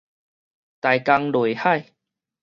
[0.81, 1.91] 台江內海